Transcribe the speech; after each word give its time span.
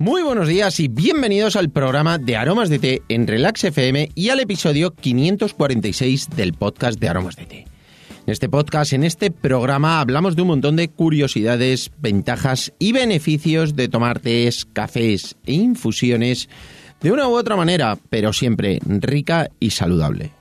Muy 0.00 0.22
buenos 0.22 0.48
días 0.48 0.80
y 0.80 0.88
bienvenidos 0.88 1.56
al 1.56 1.68
programa 1.68 2.16
de 2.16 2.34
Aromas 2.34 2.70
de 2.70 2.78
Té 2.78 3.02
en 3.10 3.26
Relax 3.26 3.64
FM 3.64 4.08
y 4.14 4.30
al 4.30 4.40
episodio 4.40 4.94
546 4.94 6.30
del 6.34 6.54
podcast 6.54 6.98
de 6.98 7.08
Aromas 7.10 7.36
de 7.36 7.44
Té. 7.44 7.58
En 8.26 8.32
este 8.32 8.48
podcast, 8.48 8.94
en 8.94 9.04
este 9.04 9.30
programa, 9.30 10.00
hablamos 10.00 10.36
de 10.36 10.40
un 10.40 10.48
montón 10.48 10.76
de 10.76 10.88
curiosidades, 10.88 11.90
ventajas 11.98 12.72
y 12.78 12.92
beneficios 12.92 13.76
de 13.76 13.88
tomar 13.88 14.20
tés, 14.20 14.64
cafés 14.64 15.36
e 15.44 15.52
infusiones 15.52 16.48
de 17.02 17.12
una 17.12 17.28
u 17.28 17.32
otra 17.32 17.54
manera, 17.54 17.98
pero 18.08 18.32
siempre 18.32 18.78
rica 18.86 19.50
y 19.60 19.68
saludable. 19.68 20.39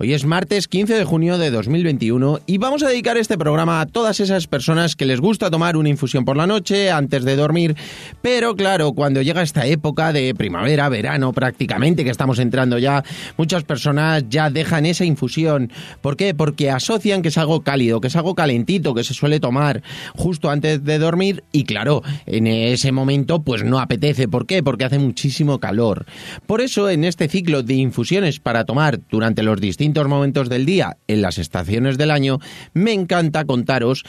Hoy 0.00 0.12
es 0.12 0.24
martes 0.24 0.68
15 0.68 0.94
de 0.94 1.04
junio 1.04 1.38
de 1.38 1.50
2021 1.50 2.38
y 2.46 2.58
vamos 2.58 2.84
a 2.84 2.88
dedicar 2.88 3.16
este 3.16 3.36
programa 3.36 3.80
a 3.80 3.86
todas 3.86 4.20
esas 4.20 4.46
personas 4.46 4.94
que 4.94 5.06
les 5.06 5.18
gusta 5.18 5.50
tomar 5.50 5.76
una 5.76 5.88
infusión 5.88 6.24
por 6.24 6.36
la 6.36 6.46
noche 6.46 6.92
antes 6.92 7.24
de 7.24 7.34
dormir, 7.34 7.74
pero 8.22 8.54
claro, 8.54 8.92
cuando 8.92 9.22
llega 9.22 9.42
esta 9.42 9.66
época 9.66 10.12
de 10.12 10.36
primavera, 10.36 10.88
verano 10.88 11.32
prácticamente, 11.32 12.04
que 12.04 12.10
estamos 12.10 12.38
entrando 12.38 12.78
ya, 12.78 13.02
muchas 13.36 13.64
personas 13.64 14.22
ya 14.28 14.50
dejan 14.50 14.86
esa 14.86 15.04
infusión. 15.04 15.72
¿Por 16.00 16.16
qué? 16.16 16.32
Porque 16.32 16.70
asocian 16.70 17.20
que 17.20 17.30
es 17.30 17.38
algo 17.38 17.62
cálido, 17.62 18.00
que 18.00 18.06
es 18.06 18.14
algo 18.14 18.36
calentito, 18.36 18.94
que 18.94 19.02
se 19.02 19.14
suele 19.14 19.40
tomar 19.40 19.82
justo 20.14 20.48
antes 20.48 20.84
de 20.84 21.00
dormir 21.00 21.42
y 21.50 21.64
claro, 21.64 22.04
en 22.24 22.46
ese 22.46 22.92
momento 22.92 23.42
pues 23.42 23.64
no 23.64 23.80
apetece. 23.80 24.28
¿Por 24.28 24.46
qué? 24.46 24.62
Porque 24.62 24.84
hace 24.84 25.00
muchísimo 25.00 25.58
calor. 25.58 26.06
Por 26.46 26.60
eso 26.60 26.88
en 26.88 27.02
este 27.02 27.26
ciclo 27.26 27.64
de 27.64 27.74
infusiones 27.74 28.38
para 28.38 28.64
tomar 28.64 29.00
durante 29.10 29.42
los 29.42 29.60
distintos 29.60 29.87
momentos 30.08 30.48
del 30.48 30.66
día 30.66 30.96
en 31.06 31.22
las 31.22 31.38
estaciones 31.38 31.98
del 31.98 32.10
año, 32.10 32.38
me 32.74 32.92
encanta 32.92 33.44
contaros 33.44 34.04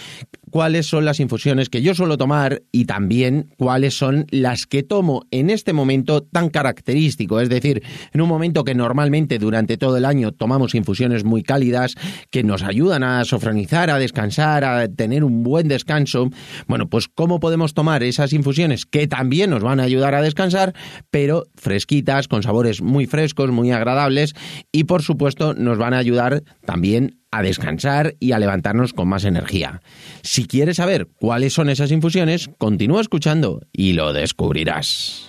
cuáles 0.50 0.88
son 0.88 1.06
las 1.06 1.20
infusiones 1.20 1.70
que 1.70 1.82
yo 1.82 1.96
suelo 1.96 2.18
tomar 2.18 2.64
y 2.72 2.86
también 2.86 3.54
cuáles 3.58 3.98
son 3.98 4.26
las 4.32 4.66
que 4.66 4.84
tomo 4.84 5.26
en 5.32 5.50
este 5.50 5.74
momento 5.74 6.24
tan 6.24 6.50
característico, 6.50 7.40
es 7.40 7.50
decir, 7.50 7.84
en 8.14 8.22
un 8.22 8.30
momento 8.30 8.64
que 8.64 8.76
normalmente 8.76 9.40
durante 9.40 9.78
todo 9.78 9.98
el 9.98 10.06
año 10.06 10.32
tomamos 10.32 10.76
infusiones 10.76 11.24
muy 11.24 11.44
cálidas 11.44 11.96
que 12.32 12.44
nos 12.44 12.64
ayudan 12.64 13.04
a 13.04 13.24
sofronizar, 13.26 13.90
a 13.90 14.00
descansar, 14.00 14.64
a 14.64 14.88
tener 14.88 15.24
un 15.24 15.44
buen 15.44 15.68
descanso. 15.68 16.30
Bueno, 16.68 16.90
pues 16.90 17.08
cómo 17.08 17.40
podemos 17.40 17.74
tomar 17.74 18.04
esas 18.04 18.34
infusiones 18.34 18.86
que 18.86 19.08
también 19.08 19.50
nos 19.50 19.64
van 19.64 19.80
a 19.80 19.84
ayudar 19.84 20.16
a 20.16 20.22
descansar, 20.22 20.74
pero 21.12 21.46
fresquitas, 21.56 22.28
con 22.28 22.44
sabores 22.44 22.82
muy 22.82 23.06
frescos, 23.06 23.52
muy 23.52 23.72
agradables 23.72 24.34
y 24.72 24.86
por 24.86 25.04
supuesto 25.04 25.54
nos 25.54 25.78
van 25.78 25.94
a 25.94 25.98
ayudar 25.98 26.44
también 26.66 27.19
a 27.32 27.42
descansar 27.42 28.16
y 28.20 28.32
a 28.32 28.40
levantarnos 28.40 28.94
con 28.94 29.08
más 29.08 29.26
energía. 29.26 29.82
Si 30.22 30.46
quieres 30.46 30.78
saber 30.78 31.08
cuáles 31.20 31.54
son 31.54 31.70
esas 31.70 31.92
infusiones, 31.92 32.50
continúa 32.58 33.02
escuchando 33.02 33.62
y 33.72 33.94
lo 33.94 34.14
descubrirás. 34.14 35.29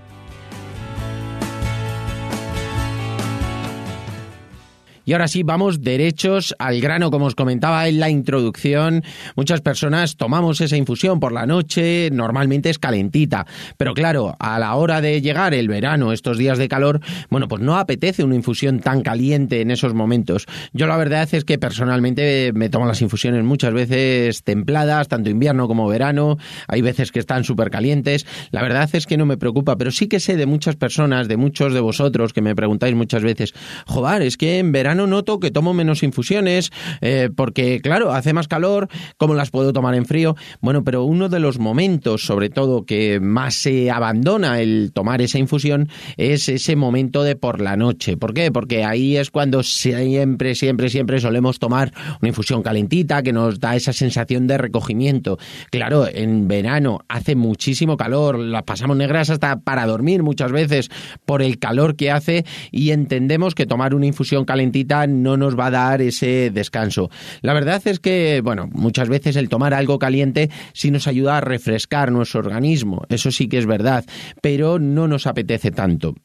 Y 5.03 5.13
ahora 5.13 5.27
sí, 5.27 5.41
vamos 5.41 5.81
derechos 5.81 6.55
al 6.59 6.79
grano, 6.79 7.09
como 7.09 7.25
os 7.25 7.33
comentaba 7.33 7.87
en 7.87 7.99
la 7.99 8.09
introducción. 8.09 9.03
Muchas 9.35 9.61
personas 9.61 10.15
tomamos 10.15 10.61
esa 10.61 10.77
infusión 10.77 11.19
por 11.19 11.31
la 11.31 11.47
noche, 11.47 12.09
normalmente 12.11 12.69
es 12.69 12.77
calentita, 12.77 13.47
pero 13.77 13.95
claro, 13.95 14.35
a 14.39 14.59
la 14.59 14.75
hora 14.75 15.01
de 15.01 15.19
llegar 15.21 15.55
el 15.55 15.67
verano, 15.67 16.11
estos 16.11 16.37
días 16.37 16.59
de 16.59 16.67
calor, 16.67 16.99
bueno, 17.31 17.47
pues 17.47 17.63
no 17.63 17.77
apetece 17.77 18.23
una 18.23 18.35
infusión 18.35 18.79
tan 18.79 19.01
caliente 19.01 19.61
en 19.61 19.71
esos 19.71 19.95
momentos. 19.95 20.45
Yo 20.71 20.85
la 20.85 20.97
verdad 20.97 21.27
es 21.31 21.45
que 21.45 21.57
personalmente 21.57 22.51
me 22.53 22.69
tomo 22.69 22.85
las 22.85 23.01
infusiones 23.01 23.43
muchas 23.43 23.73
veces 23.73 24.43
templadas, 24.43 25.07
tanto 25.07 25.31
invierno 25.31 25.67
como 25.67 25.87
verano, 25.87 26.37
hay 26.67 26.81
veces 26.81 27.11
que 27.11 27.19
están 27.19 27.43
súper 27.43 27.71
calientes. 27.71 28.27
La 28.51 28.61
verdad 28.61 28.87
es 28.93 29.07
que 29.07 29.17
no 29.17 29.25
me 29.25 29.37
preocupa, 29.37 29.77
pero 29.77 29.89
sí 29.89 30.07
que 30.07 30.19
sé 30.19 30.37
de 30.37 30.45
muchas 30.45 30.75
personas, 30.75 31.27
de 31.27 31.37
muchos 31.37 31.73
de 31.73 31.79
vosotros 31.79 32.33
que 32.33 32.41
me 32.41 32.55
preguntáis 32.55 32.95
muchas 32.95 33.23
veces, 33.23 33.53
joder, 33.87 34.21
es 34.21 34.37
que 34.37 34.59
en 34.59 34.71
verano 34.71 34.90
noto 34.95 35.39
que 35.39 35.51
tomo 35.51 35.73
menos 35.73 36.03
infusiones, 36.03 36.71
eh, 37.01 37.29
porque 37.35 37.81
claro, 37.81 38.13
hace 38.13 38.33
más 38.33 38.47
calor, 38.47 38.87
¿cómo 39.17 39.33
las 39.33 39.49
puedo 39.51 39.73
tomar 39.73 39.95
en 39.95 40.05
frío? 40.05 40.35
Bueno, 40.61 40.83
pero 40.83 41.03
uno 41.03 41.29
de 41.29 41.39
los 41.39 41.59
momentos, 41.59 42.23
sobre 42.25 42.49
todo, 42.49 42.85
que 42.85 43.19
más 43.19 43.55
se 43.55 43.91
abandona 43.91 44.61
el 44.61 44.91
tomar 44.93 45.21
esa 45.21 45.39
infusión 45.39 45.89
es 46.17 46.49
ese 46.49 46.75
momento 46.75 47.23
de 47.23 47.35
por 47.35 47.61
la 47.61 47.77
noche. 47.77 48.17
¿Por 48.17 48.33
qué? 48.33 48.51
Porque 48.51 48.83
ahí 48.83 49.17
es 49.17 49.31
cuando 49.31 49.63
siempre, 49.63 50.55
siempre, 50.55 50.89
siempre 50.89 51.19
solemos 51.19 51.59
tomar 51.59 51.91
una 52.21 52.29
infusión 52.29 52.63
calentita 52.63 53.23
que 53.23 53.33
nos 53.33 53.59
da 53.59 53.75
esa 53.75 53.93
sensación 53.93 54.47
de 54.47 54.57
recogimiento. 54.57 55.37
Claro, 55.69 56.07
en 56.11 56.47
verano 56.47 56.99
hace 57.07 57.35
muchísimo 57.35 57.97
calor, 57.97 58.39
las 58.39 58.63
pasamos 58.63 58.97
negras 58.97 59.29
hasta 59.29 59.59
para 59.59 59.85
dormir 59.85 60.23
muchas 60.23 60.51
veces 60.51 60.89
por 61.25 61.41
el 61.41 61.59
calor 61.59 61.95
que 61.95 62.11
hace 62.11 62.45
y 62.71 62.91
entendemos 62.91 63.55
que 63.55 63.65
tomar 63.65 63.95
una 63.95 64.05
infusión 64.05 64.45
calentita 64.45 64.80
no 64.85 65.37
nos 65.37 65.57
va 65.57 65.67
a 65.67 65.71
dar 65.71 66.01
ese 66.01 66.51
descanso. 66.51 67.09
La 67.41 67.53
verdad 67.53 67.81
es 67.85 67.99
que, 67.99 68.41
bueno, 68.43 68.69
muchas 68.71 69.09
veces 69.09 69.35
el 69.35 69.49
tomar 69.49 69.73
algo 69.73 69.99
caliente 69.99 70.49
sí 70.73 70.91
nos 70.91 71.07
ayuda 71.07 71.37
a 71.37 71.41
refrescar 71.41 72.11
nuestro 72.11 72.39
organismo, 72.39 73.03
eso 73.09 73.31
sí 73.31 73.47
que 73.47 73.57
es 73.57 73.65
verdad, 73.65 74.05
pero 74.41 74.79
no 74.79 75.07
nos 75.07 75.27
apetece 75.27 75.71
tanto 75.71 76.15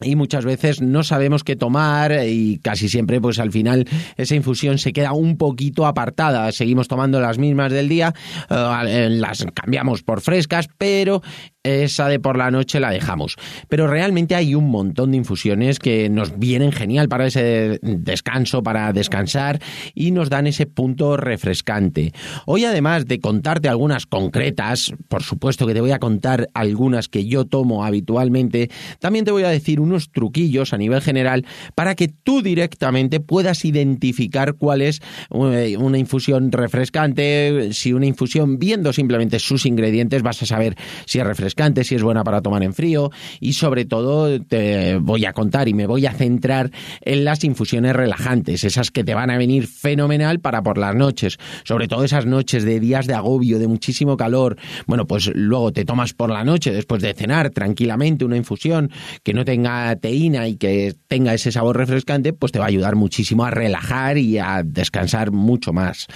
y 0.00 0.16
muchas 0.16 0.44
veces 0.44 0.80
no 0.80 1.02
sabemos 1.02 1.44
qué 1.44 1.56
tomar 1.56 2.24
y 2.24 2.58
casi 2.58 2.88
siempre 2.88 3.20
pues 3.20 3.38
al 3.38 3.50
final 3.50 3.86
esa 4.16 4.34
infusión 4.34 4.78
se 4.78 4.92
queda 4.92 5.12
un 5.12 5.36
poquito 5.36 5.86
apartada 5.86 6.52
seguimos 6.52 6.88
tomando 6.88 7.20
las 7.20 7.38
mismas 7.38 7.72
del 7.72 7.88
día 7.88 8.14
eh, 8.48 9.08
las 9.10 9.44
cambiamos 9.54 10.02
por 10.02 10.20
frescas 10.20 10.68
pero 10.78 11.22
esa 11.68 12.08
de 12.08 12.20
por 12.20 12.36
la 12.36 12.50
noche 12.50 12.80
la 12.80 12.90
dejamos. 12.90 13.36
Pero 13.68 13.86
realmente 13.86 14.34
hay 14.34 14.54
un 14.54 14.70
montón 14.70 15.10
de 15.10 15.18
infusiones 15.18 15.78
que 15.78 16.08
nos 16.08 16.38
vienen 16.38 16.72
genial 16.72 17.08
para 17.08 17.26
ese 17.26 17.78
descanso, 17.82 18.62
para 18.62 18.92
descansar 18.92 19.60
y 19.94 20.10
nos 20.10 20.30
dan 20.30 20.46
ese 20.46 20.66
punto 20.66 21.16
refrescante. 21.16 22.12
Hoy 22.46 22.64
además 22.64 23.06
de 23.06 23.20
contarte 23.20 23.68
algunas 23.68 24.06
concretas, 24.06 24.92
por 25.08 25.22
supuesto 25.22 25.66
que 25.66 25.74
te 25.74 25.80
voy 25.80 25.92
a 25.92 25.98
contar 25.98 26.48
algunas 26.54 27.08
que 27.08 27.26
yo 27.26 27.44
tomo 27.44 27.84
habitualmente, 27.84 28.70
también 29.00 29.24
te 29.24 29.30
voy 29.30 29.42
a 29.42 29.48
decir 29.48 29.80
unos 29.80 30.10
truquillos 30.10 30.72
a 30.72 30.78
nivel 30.78 31.02
general 31.02 31.44
para 31.74 31.94
que 31.94 32.08
tú 32.08 32.42
directamente 32.42 33.20
puedas 33.20 33.64
identificar 33.64 34.54
cuál 34.54 34.82
es 34.82 35.00
eh, 35.30 35.76
una 35.76 35.98
infusión 35.98 36.52
refrescante, 36.52 37.72
si 37.72 37.92
una 37.92 38.06
infusión 38.06 38.58
viendo 38.58 38.92
simplemente 38.92 39.38
sus 39.38 39.66
ingredientes 39.66 40.22
vas 40.22 40.42
a 40.42 40.46
saber 40.46 40.76
si 41.04 41.18
es 41.18 41.26
refrescante 41.26 41.57
si 41.82 41.96
es 41.96 42.02
buena 42.04 42.22
para 42.22 42.40
tomar 42.40 42.62
en 42.62 42.72
frío 42.72 43.10
y 43.40 43.54
sobre 43.54 43.84
todo 43.84 44.40
te 44.40 44.96
voy 44.96 45.24
a 45.24 45.32
contar 45.32 45.68
y 45.68 45.74
me 45.74 45.86
voy 45.86 46.06
a 46.06 46.12
centrar 46.12 46.70
en 47.00 47.24
las 47.24 47.42
infusiones 47.42 47.96
relajantes, 47.96 48.62
esas 48.62 48.92
que 48.92 49.02
te 49.02 49.12
van 49.12 49.30
a 49.30 49.38
venir 49.38 49.66
fenomenal 49.66 50.38
para 50.38 50.62
por 50.62 50.78
las 50.78 50.94
noches, 50.94 51.36
sobre 51.64 51.88
todo 51.88 52.04
esas 52.04 52.26
noches 52.26 52.64
de 52.64 52.78
días 52.78 53.08
de 53.08 53.14
agobio, 53.14 53.58
de 53.58 53.66
muchísimo 53.66 54.16
calor. 54.16 54.56
Bueno, 54.86 55.06
pues 55.08 55.32
luego 55.34 55.72
te 55.72 55.84
tomas 55.84 56.14
por 56.14 56.30
la 56.30 56.44
noche 56.44 56.72
después 56.72 57.02
de 57.02 57.12
cenar 57.12 57.50
tranquilamente 57.50 58.24
una 58.24 58.36
infusión 58.36 58.92
que 59.24 59.34
no 59.34 59.44
tenga 59.44 59.96
teína 59.96 60.46
y 60.46 60.56
que 60.56 60.94
tenga 61.08 61.34
ese 61.34 61.50
sabor 61.50 61.76
refrescante, 61.76 62.32
pues 62.32 62.52
te 62.52 62.60
va 62.60 62.66
a 62.66 62.68
ayudar 62.68 62.94
muchísimo 62.94 63.44
a 63.44 63.50
relajar 63.50 64.16
y 64.16 64.38
a 64.38 64.62
descansar 64.64 65.32
mucho 65.32 65.72
más. 65.72 66.06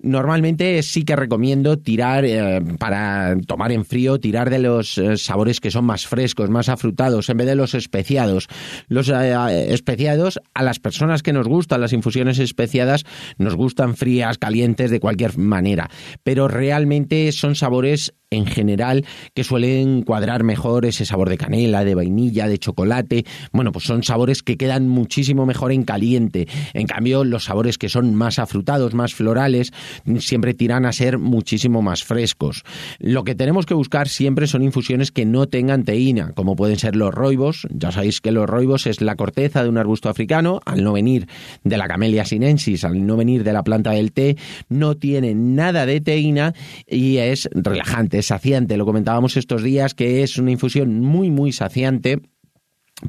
Normalmente 0.00 0.82
sí 0.82 1.04
que 1.04 1.14
recomiendo 1.14 1.78
tirar 1.78 2.24
eh, 2.24 2.60
para 2.78 3.36
tomar 3.46 3.70
en 3.70 3.84
frío, 3.84 4.18
tirar 4.18 4.50
de 4.50 4.58
los 4.58 4.87
eh, 4.96 5.16
sabores 5.16 5.60
que 5.60 5.70
son 5.70 5.84
más 5.84 6.06
frescos, 6.06 6.48
más 6.48 6.68
afrutados, 6.68 7.28
en 7.28 7.36
vez 7.36 7.46
de 7.46 7.56
los 7.56 7.74
especiados. 7.74 8.46
Los 8.86 9.08
eh, 9.10 9.72
especiados, 9.72 10.40
a 10.54 10.62
las 10.62 10.78
personas 10.78 11.22
que 11.22 11.32
nos 11.32 11.46
gustan 11.48 11.80
las 11.80 11.92
infusiones 11.92 12.38
especiadas, 12.38 13.04
nos 13.36 13.54
gustan 13.56 13.96
frías, 13.96 14.38
calientes, 14.38 14.90
de 14.90 15.00
cualquier 15.00 15.36
manera. 15.36 15.90
Pero 16.22 16.48
realmente 16.48 17.30
son 17.32 17.54
sabores 17.54 18.14
en 18.30 18.46
general 18.46 19.04
que 19.34 19.44
suelen 19.44 20.02
cuadrar 20.02 20.44
mejor 20.44 20.84
ese 20.84 21.06
sabor 21.06 21.28
de 21.28 21.38
canela, 21.38 21.84
de 21.84 21.94
vainilla, 21.94 22.46
de 22.46 22.58
chocolate. 22.58 23.24
Bueno, 23.52 23.72
pues 23.72 23.84
son 23.84 24.02
sabores 24.02 24.42
que 24.42 24.56
quedan 24.56 24.88
muchísimo 24.88 25.46
mejor 25.46 25.72
en 25.72 25.84
caliente. 25.84 26.46
En 26.74 26.86
cambio, 26.86 27.24
los 27.24 27.44
sabores 27.44 27.78
que 27.78 27.88
son 27.88 28.14
más 28.14 28.38
afrutados, 28.38 28.94
más 28.94 29.14
florales, 29.14 29.72
siempre 30.18 30.54
tiran 30.54 30.84
a 30.84 30.92
ser 30.92 31.18
muchísimo 31.18 31.82
más 31.82 32.04
frescos. 32.04 32.64
Lo 32.98 33.24
que 33.24 33.34
tenemos 33.34 33.66
que 33.66 33.74
buscar 33.74 34.08
siempre 34.08 34.46
son 34.46 34.62
infusiones 34.62 35.10
que 35.10 35.24
no 35.24 35.46
tengan 35.46 35.84
teína, 35.84 36.32
como 36.34 36.56
pueden 36.56 36.78
ser 36.78 36.96
los 36.96 37.14
roibos. 37.14 37.66
Ya 37.70 37.92
sabéis 37.92 38.20
que 38.20 38.32
los 38.32 38.48
roibos 38.48 38.86
es 38.86 39.00
la 39.00 39.16
corteza 39.16 39.62
de 39.62 39.68
un 39.68 39.78
arbusto 39.78 40.08
africano, 40.08 40.60
al 40.66 40.84
no 40.84 40.92
venir 40.92 41.26
de 41.64 41.76
la 41.76 41.88
Camellia 41.88 42.24
sinensis, 42.24 42.84
al 42.84 43.06
no 43.06 43.16
venir 43.16 43.44
de 43.44 43.52
la 43.52 43.62
planta 43.62 43.92
del 43.92 44.12
té, 44.12 44.36
no 44.68 44.96
tiene 44.96 45.34
nada 45.34 45.86
de 45.86 46.00
teína 46.00 46.54
y 46.86 47.18
es 47.18 47.48
relajante, 47.52 48.17
saciante. 48.22 48.76
Lo 48.76 48.84
comentábamos 48.84 49.36
estos 49.36 49.62
días 49.62 49.94
que 49.94 50.22
es 50.22 50.38
una 50.38 50.50
infusión 50.50 51.00
muy, 51.00 51.30
muy 51.30 51.52
saciante 51.52 52.20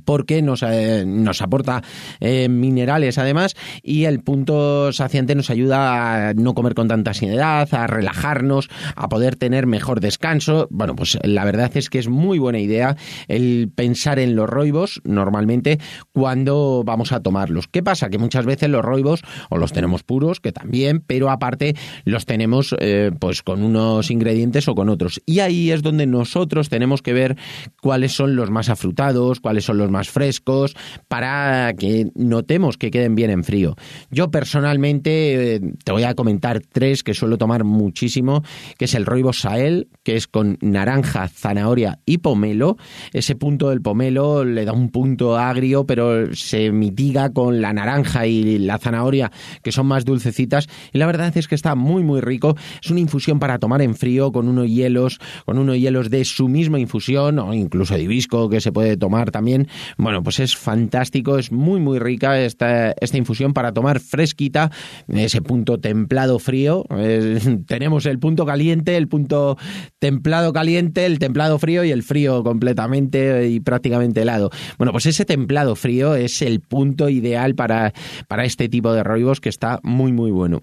porque 0.06 0.42
nos, 0.42 0.64
eh, 0.64 1.04
nos 1.06 1.42
aporta 1.42 1.82
eh, 2.20 2.48
minerales 2.50 3.18
además 3.18 3.56
y 3.82 4.06
el 4.06 4.22
punto 4.22 4.92
saciante 4.94 5.36
nos 5.36 5.50
ayuda 5.50 6.30
a 6.30 6.34
no 6.34 6.54
comer 6.54 6.76
con 6.76 6.88
tanta 6.88 7.12
ansiedad, 7.12 7.68
a 7.74 7.88
relajarnos, 7.88 8.70
a 8.96 9.10
poder 9.10 9.36
tener 9.36 9.68
mejor 9.68 10.00
descanso. 10.00 10.68
Bueno, 10.70 10.96
pues 10.96 11.18
la 11.24 11.44
verdad 11.46 11.72
es 11.76 11.90
que 11.90 12.00
es 12.00 12.08
muy 12.08 12.40
buena 12.40 12.60
idea 12.60 12.96
el 13.28 13.72
pensar 13.74 14.20
en 14.20 14.36
los 14.36 14.50
roibos 14.50 15.02
normalmente 15.04 15.80
cuando 16.12 16.84
vamos 16.86 17.12
a 17.12 17.22
tomarlos. 17.22 17.68
¿Qué 17.68 17.84
pasa? 17.84 18.10
Que 18.10 18.18
muchas 18.18 18.46
veces 18.46 18.70
los 18.70 18.84
roibos 18.84 19.22
o 19.50 19.58
los 19.58 19.74
tenemos 19.74 20.04
puros, 20.04 20.40
que 20.40 20.52
también, 20.52 21.04
pero 21.06 21.30
aparte 21.30 21.76
los 22.06 22.26
tenemos 22.26 22.76
eh, 22.80 23.12
pues 23.20 23.42
con 23.42 23.64
unos 23.64 24.12
ingredientes 24.12 24.68
o 24.68 24.76
con 24.76 24.90
otros. 24.90 25.22
Y 25.26 25.40
ahí 25.40 25.72
es 25.72 25.82
donde 25.82 26.06
nosotros 26.06 26.70
tenemos 26.70 27.02
que 27.02 27.14
ver 27.14 27.38
cuáles 27.82 28.14
son 28.14 28.36
los 28.36 28.52
más 28.52 28.70
afrutados, 28.70 29.40
cuáles 29.40 29.66
son 29.66 29.79
los 29.80 29.90
más 29.90 30.10
frescos, 30.10 30.76
para 31.08 31.74
que 31.74 32.12
notemos 32.16 32.78
que 32.78 32.92
queden 32.92 33.16
bien 33.16 33.32
en 33.32 33.44
frío. 33.44 33.76
Yo 34.12 34.30
personalmente 34.30 35.56
eh, 35.56 35.62
te 35.84 35.92
voy 35.92 36.04
a 36.04 36.14
comentar 36.14 36.62
tres 36.62 37.04
que 37.04 37.14
suelo 37.14 37.38
tomar 37.38 37.64
muchísimo, 37.64 38.44
que 38.78 38.86
es 38.86 38.94
el 38.94 39.06
roibo 39.06 39.34
Sael, 39.34 39.88
que 40.04 40.16
es 40.16 40.28
con 40.28 40.58
naranja, 40.62 41.28
zanahoria 41.28 42.00
y 42.06 42.20
pomelo. 42.20 42.78
Ese 43.14 43.36
punto 43.36 43.70
del 43.70 43.82
pomelo 43.82 44.46
le 44.46 44.66
da 44.66 44.74
un 44.74 44.90
punto 44.90 45.38
agrio, 45.38 45.86
pero 45.86 46.34
se 46.36 46.72
mitiga 46.72 47.32
con 47.32 47.62
la 47.62 47.74
naranja 47.74 48.28
y 48.28 48.60
la 48.60 48.78
zanahoria, 48.78 49.32
que 49.64 49.72
son 49.72 49.88
más 49.88 50.06
dulcecitas. 50.06 50.68
Y 50.94 50.98
la 50.98 51.06
verdad 51.06 51.36
es 51.38 51.48
que 51.48 51.56
está 51.56 51.76
muy, 51.76 52.04
muy 52.04 52.22
rico. 52.22 52.56
Es 52.84 52.92
una 52.92 53.00
infusión 53.00 53.40
para 53.40 53.60
tomar 53.60 53.82
en 53.82 53.96
frío 53.96 54.32
con 54.32 54.48
unos 54.48 54.68
hielos, 54.68 55.20
con 55.46 55.58
unos 55.58 55.78
hielos 55.78 56.10
de 56.10 56.26
su 56.26 56.48
misma 56.48 56.80
infusión, 56.80 57.40
o 57.40 57.54
incluso 57.54 57.96
de 57.96 58.04
hibisco, 58.04 58.50
que 58.50 58.62
se 58.62 58.72
puede 58.72 58.98
tomar 58.98 59.32
también. 59.32 59.68
Bueno, 59.98 60.24
pues 60.24 60.40
es 60.40 60.56
fantástico, 60.56 61.38
es 61.38 61.52
muy 61.52 61.80
muy 61.80 62.00
rica 62.00 62.40
esta, 62.40 62.92
esta 62.92 63.18
infusión 63.18 63.54
para 63.54 63.74
tomar 63.74 64.00
fresquita, 64.00 64.72
ese 65.08 65.42
punto 65.42 65.80
templado 65.80 66.40
frío. 66.40 66.86
tenemos 67.68 68.06
el 68.06 68.20
punto 68.20 68.46
caliente, 68.46 68.98
el 68.98 69.08
punto 69.08 69.58
templado 70.00 70.54
caliente, 70.54 71.06
el 71.06 71.20
templado 71.20 71.60
frío 71.60 71.84
y 71.84 71.92
el 71.92 72.04
frío 72.04 72.44
completamente 72.44 73.48
y 73.48 73.60
prácticamente 73.60 74.22
helado. 74.22 74.50
Bueno, 74.78 74.92
pues 74.92 75.06
ese 75.06 75.26
templado 75.26 75.76
frío 75.76 76.16
es 76.16 76.42
el 76.42 76.62
punto 76.62 77.10
ideal 77.10 77.56
para, 77.56 77.94
para 78.28 78.46
este 78.46 78.70
tipo 78.70 78.94
de 78.94 79.04
roibos 79.04 79.40
que 79.40 79.50
está 79.50 79.80
muy 79.84 80.12
muy 80.12 80.32
bueno. 80.32 80.62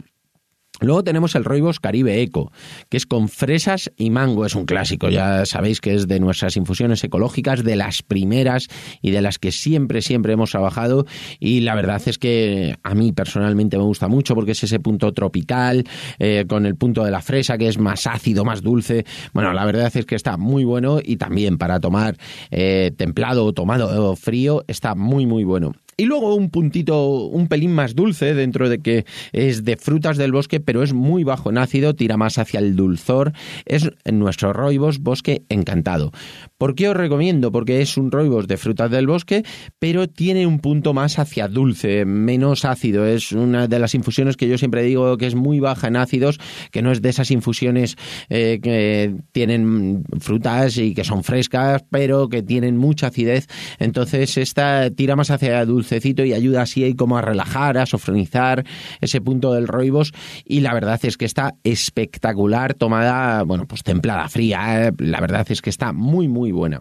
Luego 0.81 1.03
tenemos 1.03 1.35
el 1.35 1.45
Roibos 1.45 1.81
Caribe 1.81 2.21
Eco, 2.21 2.53
que 2.91 2.99
es 2.99 3.07
con 3.07 3.29
fresas 3.29 3.91
y 3.97 4.11
mango. 4.11 4.45
Es 4.45 4.55
un 4.55 4.67
clásico, 4.67 5.09
ya 5.09 5.47
sabéis 5.47 5.81
que 5.81 5.95
es 5.95 6.07
de 6.07 6.21
nuestras 6.21 6.57
infusiones 6.57 7.03
ecológicas, 7.03 7.65
de 7.65 7.77
las 7.77 8.03
primeras 8.03 8.69
y 9.01 9.11
de 9.11 9.23
las 9.23 9.39
que 9.39 9.53
siempre, 9.53 10.03
siempre 10.03 10.35
hemos 10.35 10.51
trabajado. 10.51 11.07
Y 11.41 11.61
la 11.61 11.75
verdad 11.75 12.03
es 12.05 12.19
que 12.19 12.77
a 12.83 12.95
mí 12.95 13.13
personalmente 13.13 13.79
me 13.79 13.85
gusta 13.85 14.09
mucho 14.09 14.35
porque 14.35 14.53
es 14.53 14.63
ese 14.65 14.79
punto 14.79 15.13
tropical, 15.13 15.85
eh, 16.19 16.45
con 16.47 16.67
el 16.67 16.77
punto 16.77 17.05
de 17.05 17.11
la 17.11 17.23
fresa, 17.23 17.57
que 17.57 17.69
es 17.69 17.79
más 17.79 18.07
ácido, 18.07 18.45
más 18.45 18.63
dulce. 18.63 19.07
Bueno, 19.33 19.53
la 19.55 19.65
verdad 19.65 19.91
es 19.95 20.05
que 20.05 20.15
está 20.15 20.37
muy 20.37 20.65
bueno 20.65 20.99
y 21.03 21.17
también 21.17 21.57
para 21.57 21.81
tomar 21.81 22.17
eh, 22.51 22.93
templado 22.97 23.47
o 23.47 23.53
tomado 23.53 24.15
frío 24.17 24.65
está 24.69 24.95
muy, 24.95 25.27
muy 25.27 25.45
bueno. 25.45 25.73
Y 25.99 26.05
luego 26.05 26.35
un 26.35 26.51
puntito, 26.51 27.25
un 27.25 27.49
pelín 27.49 27.73
más 27.73 27.95
dulce, 27.95 28.35
dentro 28.35 28.69
de 28.69 28.81
que 28.81 29.07
es 29.33 29.65
de 29.65 29.79
frutas 29.79 30.19
del 30.19 30.31
bosque, 30.31 30.61
pero 30.61 30.83
es 30.83 30.93
muy 30.93 31.25
bajo 31.25 31.49
en 31.49 31.57
ácido, 31.57 31.95
tira 31.95 32.19
más 32.19 32.37
hacia 32.37 32.61
el 32.61 32.77
dulzor. 32.77 33.33
Es 33.65 33.89
nuestro 34.05 34.53
roibos 34.53 34.99
bosque 34.99 35.47
encantado. 35.49 36.13
¿Por 36.59 36.75
qué 36.75 36.91
os 36.91 36.97
recomiendo? 36.99 37.51
Porque 37.51 37.81
es 37.81 37.97
un 37.97 38.11
roibos 38.11 38.47
de 38.47 38.59
frutas 38.59 38.91
del 38.91 39.07
bosque, 39.07 39.43
pero 39.79 40.07
tiene 40.07 40.47
un 40.47 40.59
punto 40.59 40.93
más 40.93 41.19
hacia 41.19 41.49
dulce, 41.49 42.05
menos 42.05 42.67
ácido. 42.67 43.07
Es 43.07 43.33
una 43.33 43.67
de 43.67 43.79
las 43.79 43.95
infusiones 43.95 44.37
que 44.37 44.49
yo 44.49 44.59
siempre 44.59 44.83
digo 44.83 45.17
que 45.17 45.27
es 45.27 45.35
muy 45.35 45.61
baja 45.61 45.89
en 45.89 45.97
ácidos, 45.97 46.39
que 46.73 46.83
no 46.83 46.93
es 46.93 47.01
de 47.01 47.09
esas 47.09 47.31
infusiones 47.31 47.97
eh, 48.29 48.61
que 48.63 49.15
tienen 49.33 50.05
frutas 50.21 50.77
y 50.77 50.93
que 50.93 51.05
son 51.05 51.25
frescas, 51.25 51.87
pero 51.91 52.29
que 52.29 52.43
tienen 52.43 52.77
mucha 52.77 53.07
acidez. 53.07 53.47
Entonces 53.79 54.37
esta 54.37 54.91
tira 54.91 55.17
más 55.17 55.31
hacia 55.31 55.65
dulce 55.65 55.86
y 56.25 56.33
ayuda 56.33 56.63
así 56.63 56.95
como 56.95 57.19
a 57.19 57.23
relajar, 57.23 57.79
a 57.79 57.87
sofronizar 57.87 58.65
ese 59.01 59.21
punto 59.21 59.53
del 59.53 59.69
roibos 59.69 60.13
y 60.45 60.61
la 60.61 60.75
verdad 60.75 61.01
es 61.03 61.17
que 61.17 61.25
está 61.25 61.55
espectacular 61.65 62.75
tomada, 62.75 63.43
bueno, 63.43 63.67
pues 63.67 63.83
templada, 63.83 64.29
fría, 64.29 64.89
¿eh? 64.89 64.93
la 64.99 65.21
verdad 65.21 65.47
es 65.49 65.63
que 65.63 65.71
está 65.71 65.93
muy 65.93 66.29
muy 66.29 66.53
buena. 66.53 66.81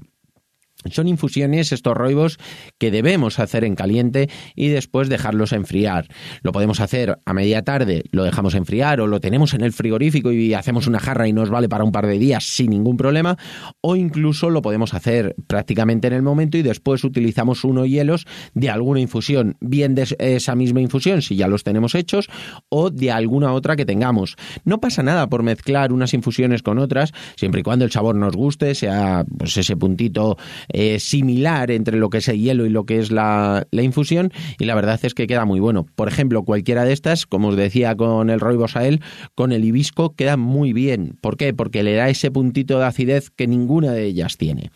Son 0.91 1.07
infusiones, 1.07 1.71
estos 1.71 1.95
roibos, 1.95 2.37
que 2.77 2.91
debemos 2.91 3.39
hacer 3.39 3.63
en 3.63 3.75
caliente 3.75 4.29
y 4.55 4.69
después 4.69 5.09
dejarlos 5.09 5.51
enfriar. 5.53 6.07
Lo 6.41 6.51
podemos 6.51 6.79
hacer 6.79 7.19
a 7.25 7.33
media 7.33 7.63
tarde, 7.63 8.03
lo 8.11 8.23
dejamos 8.23 8.55
enfriar 8.55 9.01
o 9.01 9.07
lo 9.07 9.19
tenemos 9.19 9.53
en 9.53 9.61
el 9.61 9.73
frigorífico 9.73 10.31
y 10.31 10.53
hacemos 10.53 10.87
una 10.87 10.99
jarra 10.99 11.27
y 11.27 11.33
nos 11.33 11.49
vale 11.49 11.69
para 11.69 11.83
un 11.83 11.91
par 11.91 12.07
de 12.07 12.19
días 12.19 12.43
sin 12.43 12.69
ningún 12.69 12.97
problema. 12.97 13.37
O 13.81 13.95
incluso 13.95 14.49
lo 14.49 14.61
podemos 14.61 14.93
hacer 14.93 15.35
prácticamente 15.47 16.07
en 16.07 16.13
el 16.13 16.21
momento 16.21 16.57
y 16.57 16.61
después 16.61 17.03
utilizamos 17.03 17.63
unos 17.63 17.88
hielos 17.88 18.25
de 18.53 18.69
alguna 18.69 18.99
infusión, 18.99 19.57
bien 19.59 19.95
de 19.95 20.07
esa 20.19 20.55
misma 20.55 20.81
infusión 20.81 21.21
si 21.21 21.35
ya 21.35 21.47
los 21.47 21.63
tenemos 21.63 21.95
hechos 21.95 22.29
o 22.69 22.89
de 22.89 23.11
alguna 23.11 23.53
otra 23.53 23.75
que 23.75 23.85
tengamos. 23.85 24.35
No 24.63 24.79
pasa 24.79 25.03
nada 25.03 25.27
por 25.27 25.43
mezclar 25.43 25.91
unas 25.91 26.13
infusiones 26.13 26.63
con 26.63 26.79
otras, 26.79 27.11
siempre 27.35 27.61
y 27.61 27.63
cuando 27.63 27.85
el 27.85 27.91
sabor 27.91 28.15
nos 28.15 28.35
guste, 28.35 28.75
sea 28.75 29.25
pues 29.38 29.57
ese 29.57 29.75
puntito 29.75 30.38
eh, 30.77 31.00
similar 31.00 31.72
entre 31.72 31.98
lo 31.98 32.10
que 32.10 32.18
es 32.18 32.27
el 32.27 32.38
hielo 32.38 32.66
y 32.66 32.69
lo 32.69 32.86
que 32.86 33.00
es 33.00 33.10
la, 33.10 33.66
infusión 33.72 34.33
y 34.60 34.66
la 34.66 34.75
verdad 34.75 35.00
es 35.04 35.13
que 35.13 35.25
queda 35.25 35.45
muy 35.45 35.62
bueno. 35.62 35.86
Por 35.95 36.10
ejemplo, 36.10 36.44
cualquiera 36.44 36.83
de 36.83 36.92
estas, 36.92 37.25
como 37.25 37.48
os 37.48 37.55
decía 37.55 37.96
con 37.96 38.29
el 38.29 38.41
roibos 38.41 38.75
a 38.75 38.86
él, 38.86 39.00
con 39.36 39.53
el 39.53 39.63
hibisco 39.63 40.15
queda 40.15 40.36
muy 40.36 40.74
bien. 40.74 41.17
¿Por 41.22 41.38
qué? 41.38 41.53
Porque 41.53 41.82
le 41.82 41.94
da 41.94 42.10
ese 42.10 42.29
puntito 42.29 42.77
de 42.77 42.86
acidez 42.86 43.29
que 43.29 43.48
ninguna 43.48 43.94
de 43.94 44.03
ellas 44.03 44.36
tiene. 44.36 44.70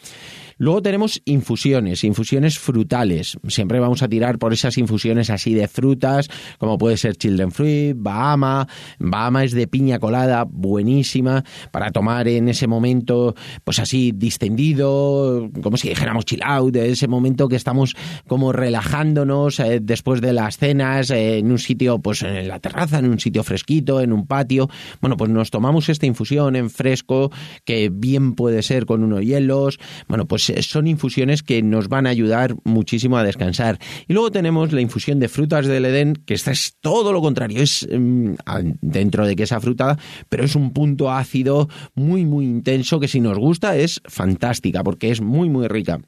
Luego 0.59 0.81
tenemos 0.81 1.21
infusiones, 1.23 2.03
infusiones 2.03 2.59
frutales. 2.59 3.37
Siempre 3.47 3.79
vamos 3.79 4.03
a 4.03 4.09
tirar 4.09 4.37
por 4.37 4.51
esas 4.51 4.77
infusiones 4.77 5.29
así 5.29 5.53
de 5.53 5.69
frutas, 5.69 6.27
como 6.57 6.77
puede 6.77 6.97
ser 6.97 7.15
Children 7.15 7.51
Fruit, 7.51 7.95
Bahama. 7.97 8.67
Bahama 8.99 9.45
es 9.45 9.53
de 9.53 9.67
piña 9.67 9.99
colada, 9.99 10.43
buenísima, 10.43 11.45
para 11.71 11.91
tomar 11.91 12.27
en 12.27 12.49
ese 12.49 12.67
momento, 12.67 13.35
pues 13.63 13.79
así 13.79 14.11
distendido, 14.13 15.49
como 15.63 15.77
si 15.77 15.87
dijéramos 15.87 16.25
chill 16.25 16.43
out, 16.43 16.73
de 16.73 16.91
ese 16.91 17.07
momento 17.07 17.47
que 17.47 17.55
estamos 17.55 17.95
como 18.27 18.51
relajándonos 18.51 19.61
eh, 19.61 19.79
después 19.81 20.19
de 20.19 20.33
las 20.33 20.57
cenas, 20.57 21.09
eh, 21.09 21.37
en 21.37 21.51
un 21.51 21.59
sitio, 21.59 21.99
pues 21.99 22.21
en 22.21 22.49
la 22.49 22.59
terraza, 22.59 22.99
en 22.99 23.05
un 23.05 23.19
sitio 23.21 23.45
fresquito, 23.45 24.01
en 24.01 24.11
un 24.11 24.27
patio. 24.27 24.69
Bueno, 24.99 25.15
pues 25.15 25.31
nos 25.31 25.51
tomamos 25.51 25.87
esta 25.87 26.05
infusión 26.05 26.57
en 26.57 26.69
fresco, 26.69 27.31
que 27.63 27.89
bien 27.89 28.35
puede 28.35 28.61
ser 28.61 28.85
con 28.85 29.05
unos 29.05 29.21
hielos. 29.21 29.79
Bueno, 30.09 30.27
pues 30.27 30.48
son 30.61 30.87
infusiones 30.87 31.43
que 31.43 31.61
nos 31.61 31.87
van 31.87 32.07
a 32.07 32.09
ayudar 32.09 32.55
muchísimo 32.63 33.17
a 33.17 33.23
descansar. 33.23 33.79
Y 34.07 34.13
luego 34.13 34.31
tenemos 34.31 34.71
la 34.71 34.81
infusión 34.81 35.19
de 35.19 35.29
frutas 35.29 35.65
del 35.65 35.85
Edén, 35.85 36.13
que 36.13 36.33
esta 36.33 36.51
es 36.51 36.75
todo 36.81 37.13
lo 37.13 37.21
contrario, 37.21 37.61
es 37.61 37.87
mm, 37.91 38.33
dentro 38.81 39.25
de 39.25 39.35
que 39.35 39.43
esa 39.43 39.59
fruta, 39.59 39.97
pero 40.29 40.43
es 40.43 40.55
un 40.55 40.71
punto 40.71 41.11
ácido 41.11 41.69
muy, 41.95 42.25
muy 42.25 42.45
intenso 42.45 42.99
que 42.99 43.07
si 43.07 43.19
nos 43.19 43.37
gusta 43.37 43.77
es 43.77 44.01
fantástica 44.05 44.83
porque 44.83 45.11
es 45.11 45.21
muy, 45.21 45.49
muy 45.49 45.67
rica. 45.67 45.99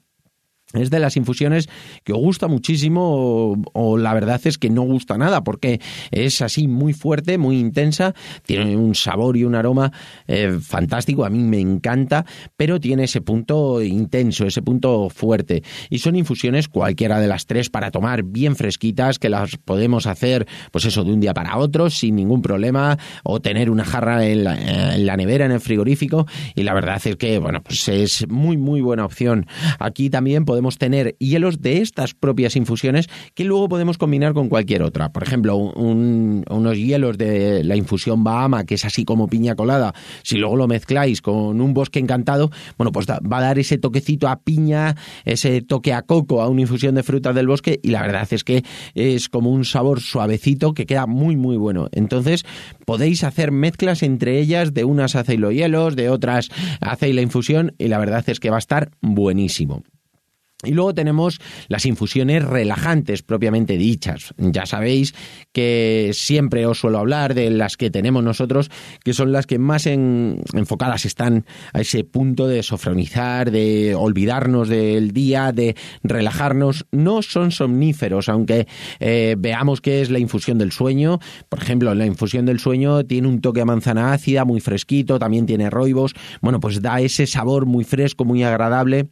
Es 0.74 0.90
de 0.90 0.98
las 0.98 1.16
infusiones 1.16 1.68
que 2.04 2.12
os 2.12 2.18
gusta 2.18 2.48
muchísimo 2.48 3.62
o, 3.72 3.98
la 3.98 4.14
verdad 4.14 4.40
es 4.44 4.58
que 4.58 4.70
no 4.70 4.82
gusta 4.82 5.18
nada 5.18 5.44
porque 5.44 5.80
es 6.10 6.42
así 6.42 6.68
muy 6.68 6.92
fuerte, 6.92 7.38
muy 7.38 7.58
intensa, 7.58 8.14
tiene 8.44 8.76
un 8.76 8.94
sabor 8.94 9.36
y 9.36 9.44
un 9.44 9.54
aroma 9.54 9.92
eh, 10.26 10.58
fantástico, 10.60 11.24
a 11.24 11.30
mí 11.30 11.38
me 11.38 11.60
encanta, 11.60 12.24
pero 12.56 12.80
tiene 12.80 13.04
ese 13.04 13.20
punto 13.20 13.82
intenso, 13.82 14.46
ese 14.46 14.62
punto 14.62 15.08
fuerte. 15.10 15.62
Y 15.90 15.98
son 15.98 16.16
infusiones 16.16 16.68
cualquiera 16.68 17.20
de 17.20 17.26
las 17.26 17.46
tres 17.46 17.70
para 17.70 17.90
tomar 17.90 18.22
bien 18.22 18.56
fresquitas, 18.56 19.18
que 19.18 19.28
las 19.28 19.56
podemos 19.56 20.06
hacer 20.06 20.46
pues 20.70 20.84
eso 20.84 21.04
de 21.04 21.12
un 21.12 21.20
día 21.20 21.34
para 21.34 21.58
otro 21.58 21.90
sin 21.90 22.16
ningún 22.16 22.42
problema 22.42 22.98
o 23.24 23.40
tener 23.40 23.70
una 23.70 23.84
jarra 23.84 24.26
en 24.26 24.44
la, 24.44 24.94
en 24.94 25.06
la 25.06 25.16
nevera, 25.16 25.44
en 25.44 25.52
el 25.52 25.60
frigorífico 25.60 26.26
y 26.54 26.62
la 26.62 26.74
verdad 26.74 27.00
es 27.04 27.16
que 27.16 27.38
bueno, 27.38 27.62
pues 27.62 27.88
es 27.88 28.28
muy 28.28 28.56
muy 28.56 28.80
buena 28.80 29.04
opción. 29.04 29.46
Aquí 29.78 30.10
también 30.10 30.44
podemos 30.44 30.61
podemos 30.62 30.78
tener 30.78 31.16
hielos 31.18 31.60
de 31.60 31.78
estas 31.78 32.14
propias 32.14 32.54
infusiones 32.54 33.08
que 33.34 33.42
luego 33.42 33.68
podemos 33.68 33.98
combinar 33.98 34.32
con 34.32 34.48
cualquier 34.48 34.84
otra. 34.84 35.08
Por 35.10 35.24
ejemplo, 35.24 35.56
unos 35.56 36.76
hielos 36.76 37.18
de 37.18 37.64
la 37.64 37.74
infusión 37.74 38.22
Bahama, 38.22 38.62
que 38.62 38.76
es 38.76 38.84
así 38.84 39.04
como 39.04 39.26
piña 39.26 39.56
colada, 39.56 39.92
si 40.22 40.36
luego 40.38 40.54
lo 40.54 40.68
mezcláis 40.68 41.20
con 41.20 41.60
un 41.60 41.74
bosque 41.74 41.98
encantado, 41.98 42.52
bueno, 42.78 42.92
pues 42.92 43.08
va 43.08 43.38
a 43.38 43.40
dar 43.40 43.58
ese 43.58 43.76
toquecito 43.76 44.28
a 44.28 44.38
piña, 44.38 44.94
ese 45.24 45.62
toque 45.62 45.92
a 45.92 46.02
coco 46.02 46.42
a 46.42 46.48
una 46.48 46.60
infusión 46.60 46.94
de 46.94 47.02
frutas 47.02 47.34
del 47.34 47.48
bosque 47.48 47.80
y 47.82 47.88
la 47.88 48.02
verdad 48.02 48.28
es 48.30 48.44
que 48.44 48.62
es 48.94 49.28
como 49.28 49.50
un 49.50 49.64
sabor 49.64 50.00
suavecito 50.00 50.74
que 50.74 50.86
queda 50.86 51.08
muy 51.08 51.34
muy 51.34 51.56
bueno. 51.56 51.88
Entonces 51.90 52.44
podéis 52.86 53.24
hacer 53.24 53.50
mezclas 53.50 54.04
entre 54.04 54.38
ellas, 54.38 54.74
de 54.74 54.84
unas 54.84 55.16
hacéis 55.16 55.40
los 55.40 55.52
hielos, 55.52 55.96
de 55.96 56.08
otras 56.08 56.50
hacéis 56.80 57.16
la 57.16 57.22
infusión 57.22 57.74
y 57.78 57.88
la 57.88 57.98
verdad 57.98 58.22
es 58.28 58.38
que 58.38 58.50
va 58.50 58.58
a 58.58 58.60
estar 58.60 58.92
buenísimo. 59.00 59.82
Y 60.64 60.70
luego 60.72 60.94
tenemos 60.94 61.40
las 61.66 61.86
infusiones 61.86 62.44
relajantes 62.44 63.22
propiamente 63.22 63.76
dichas. 63.76 64.32
Ya 64.38 64.64
sabéis 64.64 65.12
que 65.52 66.12
siempre 66.14 66.66
os 66.66 66.78
suelo 66.78 66.98
hablar 66.98 67.34
de 67.34 67.50
las 67.50 67.76
que 67.76 67.90
tenemos 67.90 68.22
nosotros, 68.22 68.70
que 69.04 69.12
son 69.12 69.32
las 69.32 69.46
que 69.46 69.58
más 69.58 69.86
enfocadas 69.86 71.04
están 71.04 71.46
a 71.72 71.80
ese 71.80 72.04
punto 72.04 72.46
de 72.46 72.62
sofronizar, 72.62 73.50
de 73.50 73.96
olvidarnos 73.96 74.68
del 74.68 75.10
día, 75.10 75.50
de 75.50 75.74
relajarnos. 76.04 76.86
No 76.92 77.22
son 77.22 77.50
somníferos, 77.50 78.28
aunque 78.28 78.68
eh, 79.00 79.34
veamos 79.36 79.80
que 79.80 80.00
es 80.00 80.10
la 80.10 80.20
infusión 80.20 80.58
del 80.58 80.70
sueño. 80.70 81.18
Por 81.48 81.60
ejemplo, 81.60 81.92
la 81.94 82.06
infusión 82.06 82.46
del 82.46 82.60
sueño 82.60 83.04
tiene 83.04 83.26
un 83.26 83.40
toque 83.40 83.62
a 83.62 83.64
manzana 83.64 84.12
ácida, 84.12 84.44
muy 84.44 84.60
fresquito, 84.60 85.18
también 85.18 85.44
tiene 85.44 85.70
roibos. 85.70 86.14
Bueno, 86.40 86.60
pues 86.60 86.80
da 86.82 87.00
ese 87.00 87.26
sabor 87.26 87.66
muy 87.66 87.82
fresco, 87.82 88.24
muy 88.24 88.44
agradable 88.44 89.08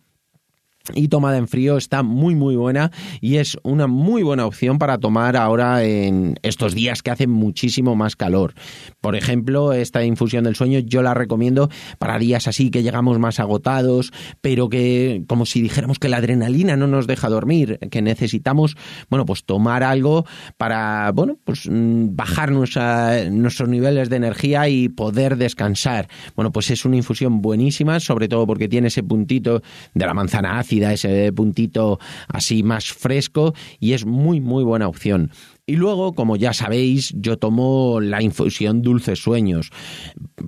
y 0.95 1.09
tomada 1.09 1.37
en 1.37 1.49
frío 1.49 1.77
está 1.77 2.03
muy 2.03 2.35
muy 2.35 2.57
buena 2.57 2.91
y 3.21 3.37
es 3.37 3.59
una 3.63 3.87
muy 3.87 4.23
buena 4.23 4.47
opción 4.47 4.79
para 4.79 4.99
tomar 4.99 5.37
ahora 5.37 5.85
en 5.85 6.39
estos 6.43 6.75
días 6.75 7.03
que 7.03 7.11
hace 7.11 7.27
muchísimo 7.27 7.97
más 7.97 8.17
calor. 8.17 8.55
Por 9.01 9.15
ejemplo, 9.15 9.73
esta 9.73 10.05
infusión 10.05 10.45
del 10.45 10.57
sueño 10.57 10.79
yo 10.81 11.03
la 11.03 11.15
recomiendo 11.15 11.69
para 11.99 12.19
días 12.19 12.49
así 12.49 12.71
que 12.71 12.83
llegamos 12.83 13.19
más 13.19 13.41
agotados, 13.41 14.13
pero 14.41 14.69
que 14.69 15.25
como 15.27 15.47
si 15.47 15.61
dijéramos 15.61 15.99
que 15.99 16.09
la 16.09 16.17
adrenalina 16.17 16.77
no 16.77 16.87
nos 16.87 17.07
deja 17.07 17.29
dormir, 17.29 17.79
que 17.91 18.03
necesitamos, 18.03 18.77
bueno, 19.11 19.27
pues 19.27 19.45
tomar 19.45 19.83
algo 19.83 20.25
para, 20.57 21.13
bueno, 21.13 21.37
pues 21.45 21.69
mm, 21.71 22.17
bajar 22.17 22.53
nuestros 22.53 23.69
niveles 23.69 24.09
de 24.09 24.17
energía 24.17 24.69
y 24.69 24.89
poder 24.89 25.37
descansar. 25.37 26.09
Bueno, 26.37 26.53
pues 26.53 26.71
es 26.71 26.85
una 26.85 26.97
infusión 26.97 27.43
buenísima, 27.43 28.01
sobre 28.01 28.29
todo 28.29 28.47
porque 28.47 28.69
tiene 28.69 28.89
ese 28.89 29.03
puntito 29.03 29.63
de 29.95 30.07
la 30.07 30.15
manzana 30.15 30.59
ácida 30.59 30.80
da 30.81 30.93
ese 30.93 31.33
puntito 31.33 31.99
así 32.29 32.63
más 32.63 32.93
fresco 32.93 33.55
y 33.79 33.93
es 33.93 34.05
muy 34.05 34.41
muy 34.41 34.65
buena 34.65 34.89
opción. 34.89 35.31
Y 35.71 35.77
luego, 35.77 36.15
como 36.15 36.35
ya 36.35 36.53
sabéis, 36.53 37.15
yo 37.15 37.39
tomo 37.39 38.01
la 38.01 38.21
infusión 38.21 38.83
Dulces 38.83 39.21
Sueños. 39.21 39.71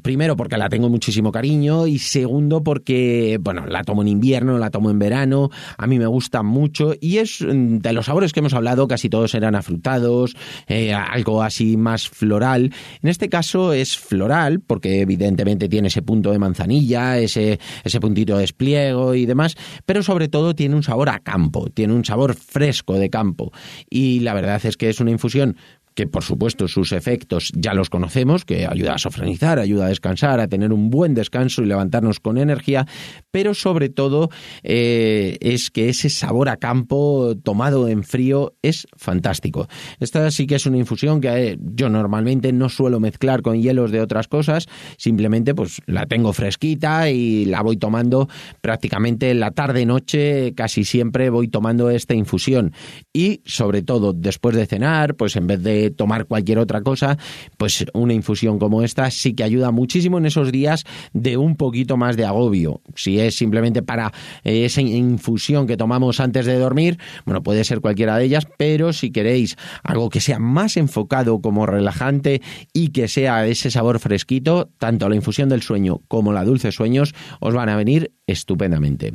Primero 0.03 0.37
porque 0.37 0.57
la 0.57 0.69
tengo 0.69 0.89
muchísimo 0.89 1.31
cariño 1.31 1.87
y 1.87 2.01
segundo 2.01 2.65
porque, 2.65 3.39
bueno, 3.41 3.65
la 3.67 3.85
tomo 3.85 4.03
en 4.03 4.09
invierno, 4.09 4.59
la 4.59 4.71
tomo 4.71 4.91
en 4.91 4.99
verano, 4.99 5.51
a 5.79 5.87
mí 5.87 6.01
me 6.01 6.09
gusta 6.09 6.43
mucho 6.43 6.95
y 7.01 7.19
es 7.19 7.41
mm, 7.41 7.79
de 7.79 7.93
los 7.93 8.07
sabores 8.07 8.33
que 8.33 8.41
hemos 8.41 8.53
hablado, 8.53 8.89
casi 8.89 9.09
todos 9.09 9.33
eran 9.37 9.55
afrutados, 9.55 10.35
eh, 10.67 10.93
algo 10.93 11.41
así 11.45 11.77
más 11.77 12.09
floral. 12.09 12.75
En 13.01 13.09
este 13.09 13.29
caso 13.29 13.73
es 13.73 13.97
floral 13.97 14.59
porque 14.59 15.03
evidentemente 15.03 15.69
tiene 15.69 15.87
ese 15.87 16.03
punto 16.03 16.33
de 16.33 16.41
manzanilla, 16.41 17.21
ese, 17.21 17.61
ese 17.85 18.01
puntito 18.01 18.35
de 18.35 18.41
despliego 18.41 19.15
y 19.15 19.25
demás, 19.25 19.55
pero 19.87 20.03
sobre 20.03 20.27
todo 20.27 20.57
tiene 20.57 20.75
un 20.75 20.83
sabor 20.83 21.11
a 21.11 21.21
campo, 21.21 21.71
tiene 21.73 21.95
un 21.95 22.05
sabor 22.05 22.35
fresco 22.35 22.95
de 22.95 23.09
campo 23.09 23.53
y 23.89 24.19
la 24.19 24.35
verdad 24.35 24.61
es 24.65 24.77
que 24.77 24.91
es 24.91 24.99
una 24.99 25.12
infusión 25.13 25.57
que 25.95 26.07
por 26.07 26.23
supuesto 26.23 26.69
sus 26.69 26.93
efectos 26.93 27.51
ya 27.55 27.75
los 27.75 27.91
conocemos, 27.91 28.45
que 28.45 28.67
ayuda 28.67 28.95
a 28.95 28.99
sofrenizar, 28.99 29.59
ayuda 29.59 29.87
a 29.87 29.89
descansar, 29.89 30.41
a 30.41 30.49
tener 30.49 30.73
un 30.73 30.91
buen 30.91 31.15
descanso 31.15 31.63
y 31.63 31.67
levantarnos 31.67 32.21
con 32.21 32.39
energía, 32.39 32.87
pero 33.31 33.55
sobre 33.55 33.89
todo 33.89 34.31
eh, 34.63 35.37
es 35.41 35.71
que 35.71 35.89
ese 35.89 36.09
sabor 36.11 36.49
a 36.49 36.57
campo 36.57 37.35
tomado 37.43 37.89
en 37.89 38.05
frío 38.05 38.55
es 38.63 38.87
fantástico. 38.97 39.69
Esta 40.01 40.31
sí 40.31 40.47
que 40.47 40.57
es 40.57 40.67
una 40.67 40.79
infusión 40.79 41.21
que 41.21 41.29
eh, 41.29 41.59
yo 41.61 41.89
normalmente 41.89 42.53
no 42.53 42.69
suelo 42.69 43.01
mezclar 43.01 43.43
con 43.43 43.61
hielos 43.61 43.91
de 43.91 44.01
otras 44.01 44.29
cosas, 44.29 44.67
simplemente 44.97 45.55
pues 45.55 45.81
la 45.87 46.07
tengo 46.07 46.33
fresquita 46.33 47.11
y 47.11 47.45
la 47.45 47.63
voy 47.63 47.77
tomando 47.77 48.29
prácticamente 48.61 49.35
la 49.35 49.51
tarde-noche, 49.51 50.55
casi 50.55 50.85
siempre 50.85 51.31
voy 51.31 51.49
tomando 51.49 51.91
esta 51.91 52.15
infusión 52.15 52.73
y 53.13 53.41
sobre 53.45 53.83
todo 53.83 54.13
después 54.13 54.57
de 54.57 54.67
cenar, 54.67 55.17
pues 55.17 55.37
en 55.37 55.47
vez 55.47 55.63
de 55.63 55.82
tomar 55.91 56.27
cualquier 56.27 56.59
otra 56.59 56.83
cosa, 56.83 57.19
pues 57.57 57.85
una 57.95 58.15
infusión 58.15 58.59
como 58.59 58.83
esta 58.83 59.11
sí 59.11 59.35
que 59.35 59.45
ayuda 59.45 59.71
muchísimo 59.71 60.19
en 60.19 60.27
esos 60.27 60.53
días 60.53 60.85
de 61.13 61.37
un 61.37 61.57
poquito 61.57 61.97
más 61.97 62.17
de 62.17 62.25
agobio. 62.25 62.81
Si 62.95 63.19
es 63.19 63.37
simplemente 63.37 63.83
para 63.83 64.13
eh, 64.45 64.65
esa 64.65 64.81
infusión 64.81 65.67
que 65.67 65.77
tomamos 65.77 66.21
antes 66.21 66.47
de 66.47 66.59
dormir, 66.59 66.99
bueno, 67.25 67.43
puede 67.43 67.65
ser 67.65 67.81
cualquiera 67.81 68.17
de 68.17 68.25
ellas, 68.25 68.47
pero 68.57 68.93
si 68.93 69.11
queréis 69.11 69.57
algo 69.83 70.11
que 70.11 70.21
sea 70.21 70.39
más 70.39 70.77
enfocado 70.77 71.41
como 71.41 71.67
relajante 71.67 72.43
y 72.73 72.89
que 72.89 73.09
sea 73.09 73.47
ese 73.47 73.71
sabor 73.71 73.99
fresquito, 73.99 74.71
tanto 74.79 75.09
la 75.09 75.17
infusión 75.17 75.49
del 75.49 75.63
sueño 75.63 76.01
como 76.09 76.33
la 76.33 76.45
dulce 76.45 76.73
sueños 76.73 77.15
os 77.41 77.55
van 77.55 77.69
a 77.69 77.77
venir 77.77 78.13
estupendamente. 78.27 79.15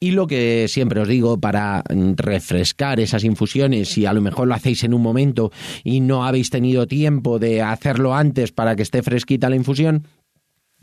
Y 0.00 0.12
lo 0.12 0.26
que 0.26 0.66
siempre 0.68 1.00
os 1.00 1.08
digo 1.08 1.38
para 1.40 1.82
refrescar 2.16 3.00
esas 3.00 3.24
infusiones, 3.24 3.88
si 3.88 4.06
a 4.06 4.12
lo 4.12 4.20
mejor 4.20 4.48
lo 4.48 4.54
hacéis 4.54 4.84
en 4.84 4.94
un 4.94 5.02
momento 5.02 5.50
y 5.84 6.00
no 6.06 6.24
habéis 6.24 6.50
tenido 6.50 6.86
tiempo 6.86 7.38
de 7.38 7.62
hacerlo 7.62 8.14
antes 8.14 8.52
para 8.52 8.76
que 8.76 8.82
esté 8.82 9.02
fresquita 9.02 9.50
la 9.50 9.56
infusión, 9.56 10.06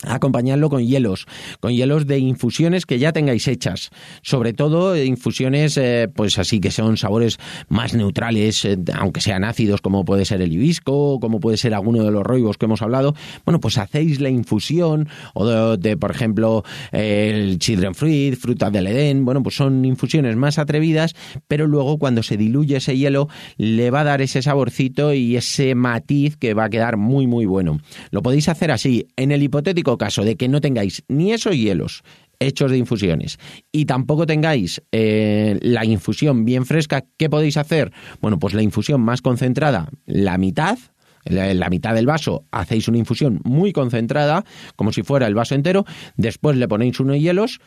acompañarlo 0.07 0.69
con 0.69 0.85
hielos, 0.85 1.25
con 1.59 1.71
hielos 1.71 2.07
de 2.07 2.19
infusiones 2.19 2.85
que 2.85 2.99
ya 2.99 3.11
tengáis 3.11 3.47
hechas, 3.47 3.89
sobre 4.21 4.53
todo 4.53 4.95
infusiones 4.97 5.77
eh, 5.77 6.09
pues 6.13 6.37
así 6.39 6.59
que 6.59 6.71
son 6.71 6.97
sabores 6.97 7.37
más 7.69 7.93
neutrales, 7.93 8.65
eh, 8.65 8.77
aunque 8.93 9.21
sean 9.21 9.43
ácidos 9.43 9.81
como 9.81 10.05
puede 10.05 10.25
ser 10.25 10.41
el 10.41 10.51
hibisco, 10.51 11.19
como 11.19 11.39
puede 11.39 11.57
ser 11.57 11.73
alguno 11.73 12.03
de 12.03 12.11
los 12.11 12.23
roibos 12.23 12.57
que 12.57 12.65
hemos 12.65 12.81
hablado, 12.81 13.15
bueno 13.45 13.59
pues 13.59 13.77
hacéis 13.77 14.19
la 14.19 14.29
infusión 14.29 15.07
o 15.33 15.77
de, 15.77 15.97
por 15.97 16.11
ejemplo 16.11 16.63
el 16.91 17.59
children 17.59 17.95
fruit, 17.95 18.35
fruta 18.35 18.69
del 18.69 18.87
Edén, 18.87 19.25
bueno 19.25 19.43
pues 19.43 19.55
son 19.55 19.85
infusiones 19.85 20.35
más 20.35 20.57
atrevidas, 20.57 21.15
pero 21.47 21.67
luego 21.67 21.97
cuando 21.97 22.23
se 22.23 22.37
diluye 22.37 22.77
ese 22.77 22.97
hielo 22.97 23.29
le 23.57 23.91
va 23.91 24.01
a 24.01 24.05
dar 24.05 24.21
ese 24.21 24.41
saborcito 24.41 25.13
y 25.13 25.35
ese 25.35 25.75
matiz 25.75 26.37
que 26.37 26.53
va 26.53 26.65
a 26.65 26.69
quedar 26.69 26.97
muy 26.97 27.27
muy 27.27 27.45
bueno. 27.45 27.79
Lo 28.11 28.21
podéis 28.21 28.49
hacer 28.49 28.71
así, 28.71 29.07
en 29.15 29.31
el 29.31 29.43
hipotético 29.43 29.92
caso 29.97 30.23
de 30.23 30.35
que 30.35 30.47
no 30.47 30.61
tengáis 30.61 31.03
ni 31.07 31.33
esos 31.33 31.55
hielos 31.55 32.03
hechos 32.39 32.71
de 32.71 32.77
infusiones 32.77 33.39
y 33.71 33.85
tampoco 33.85 34.25
tengáis 34.25 34.81
eh, 34.91 35.57
la 35.61 35.85
infusión 35.85 36.45
bien 36.45 36.65
fresca, 36.65 37.05
¿qué 37.17 37.29
podéis 37.29 37.57
hacer? 37.57 37.91
Bueno, 38.21 38.39
pues 38.39 38.53
la 38.53 38.61
infusión 38.61 39.01
más 39.01 39.21
concentrada, 39.21 39.89
la 40.05 40.37
mitad, 40.37 40.77
la, 41.23 41.53
la, 41.53 41.69
mitad 41.69 41.93
del 41.93 42.05
vaso, 42.05 42.45
hacéis 42.51 42.87
una 42.87 42.97
infusión 42.97 43.39
muy 43.43 43.71
concentrada, 43.71 44.43
como 44.75 44.91
si 44.91 45.03
fuera 45.03 45.27
el 45.27 45.35
vaso 45.35 45.55
entero, 45.55 45.85
después 46.17 46.57
le 46.57 46.67
ponéis 46.67 46.99
unos 46.99 47.17
hielos 47.17 47.59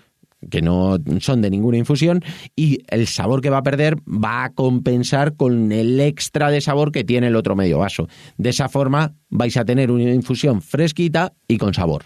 que 0.51 0.63
no 0.63 0.99
son 1.21 1.43
de 1.43 1.51
ninguna 1.51 1.79
infusión 1.79 2.23
y 2.55 2.83
el 2.89 3.07
sabor 3.07 3.41
que 3.41 3.51
va 3.51 3.59
a 3.59 3.63
perder 3.63 3.97
va 4.07 4.45
a 4.45 4.53
compensar 4.53 5.37
con 5.37 5.73
el 5.73 6.01
extra 6.01 6.51
de 6.51 6.61
sabor 6.61 6.93
que 6.93 7.05
tiene 7.05 7.29
el 7.29 7.37
otro 7.37 7.57
medio 7.57 7.79
vaso. 7.79 8.09
De 8.37 8.51
esa 8.51 8.69
forma 8.69 9.15
vais 9.29 9.57
a 9.57 9.65
tener 9.65 9.91
una 9.91 10.13
infusión 10.13 10.63
fresquita 10.63 11.35
y 11.49 11.59
con 11.59 11.75
sabor. 11.75 12.05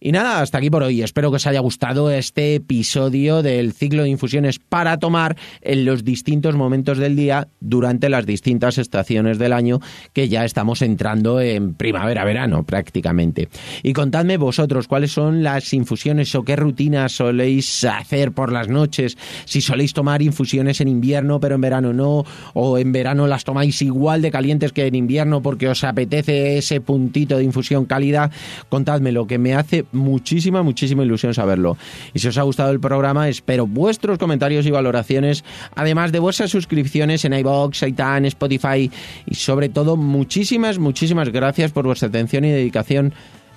Y 0.00 0.12
nada, 0.12 0.40
hasta 0.40 0.58
aquí 0.58 0.70
por 0.70 0.82
hoy. 0.82 1.02
Espero 1.02 1.30
que 1.30 1.36
os 1.36 1.46
haya 1.46 1.60
gustado 1.60 2.10
este 2.10 2.56
episodio 2.56 3.42
del 3.42 3.72
ciclo 3.72 4.02
de 4.02 4.10
infusiones 4.10 4.58
para 4.58 4.98
tomar 4.98 5.36
en 5.62 5.84
los 5.84 6.04
distintos 6.04 6.54
momentos 6.54 6.98
del 6.98 7.16
día 7.16 7.48
durante 7.60 8.08
las 8.08 8.26
distintas 8.26 8.78
estaciones 8.78 9.38
del 9.38 9.52
año 9.52 9.80
que 10.12 10.28
ya 10.28 10.44
estamos 10.44 10.82
entrando 10.82 11.40
en 11.40 11.74
primavera-verano 11.74 12.64
prácticamente. 12.64 13.48
Y 13.82 13.92
contadme 13.92 14.36
vosotros 14.36 14.86
cuáles 14.88 15.12
son 15.12 15.42
las 15.42 15.72
infusiones 15.72 16.34
o 16.34 16.44
qué 16.44 16.56
rutinas 16.56 17.12
soléis 17.12 17.84
hacer 17.84 18.32
por 18.32 18.52
las 18.52 18.68
noches, 18.68 19.16
si 19.44 19.60
soléis 19.60 19.92
tomar 19.92 20.22
infusiones 20.22 20.80
en 20.80 20.88
invierno 20.88 21.40
pero 21.40 21.54
en 21.54 21.60
verano 21.60 21.92
no, 21.92 22.24
o 22.54 22.78
en 22.78 22.92
verano 22.92 23.26
las 23.26 23.44
tomáis 23.44 23.80
igual 23.82 24.22
de 24.22 24.30
calientes 24.30 24.72
que 24.72 24.86
en 24.86 24.94
invierno 24.94 25.42
porque 25.42 25.68
os 25.68 25.84
apetece 25.84 26.58
ese 26.58 26.80
puntito 26.80 27.38
de 27.38 27.44
infusión 27.44 27.86
cálida, 27.86 28.30
contadme 28.68 29.12
lo 29.12 29.26
que 29.26 29.38
me 29.38 29.54
hace 29.54 29.85
muchísima, 29.92 30.62
muchísima 30.62 31.04
ilusión 31.04 31.34
saberlo. 31.34 31.76
Y 32.14 32.18
si 32.18 32.28
os 32.28 32.38
ha 32.38 32.42
gustado 32.42 32.70
el 32.70 32.80
programa, 32.80 33.28
espero 33.28 33.66
vuestros 33.66 34.18
comentarios 34.18 34.66
y 34.66 34.70
valoraciones, 34.70 35.44
además 35.74 36.12
de 36.12 36.18
vuestras 36.18 36.50
suscripciones 36.50 37.24
en 37.24 37.34
iBox, 37.34 37.78
Saitan, 37.78 38.24
Spotify 38.26 38.90
y 39.26 39.34
sobre 39.34 39.68
todo 39.68 39.96
muchísimas, 39.96 40.78
muchísimas 40.78 41.30
gracias 41.30 41.72
por 41.72 41.86
vuestra 41.86 42.08
atención 42.08 42.44
y 42.44 42.50
dedicación 42.50 43.14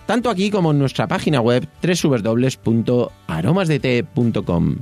tanto 0.09 0.29
aquí 0.31 0.49
como 0.49 0.71
en 0.71 0.79
nuestra 0.79 1.07
página 1.07 1.39
web 1.39 1.67
www.aromasdete.com. 1.83 4.75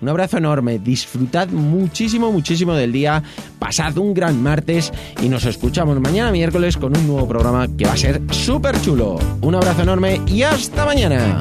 Un 0.00 0.08
abrazo 0.08 0.38
enorme, 0.38 0.78
disfrutad 0.78 1.48
muchísimo, 1.48 2.32
muchísimo 2.32 2.72
del 2.72 2.90
día, 2.90 3.22
pasad 3.58 3.98
un 3.98 4.14
gran 4.14 4.42
martes 4.42 4.90
y 5.22 5.28
nos 5.28 5.44
escuchamos 5.44 6.00
mañana 6.00 6.32
miércoles 6.32 6.78
con 6.78 6.96
un 6.96 7.06
nuevo 7.06 7.28
programa 7.28 7.68
que 7.76 7.84
va 7.84 7.92
a 7.92 7.98
ser 7.98 8.22
súper 8.30 8.80
chulo. 8.80 9.18
Un 9.42 9.54
abrazo 9.54 9.82
enorme 9.82 10.22
y 10.26 10.44
hasta 10.44 10.86
mañana. 10.86 11.38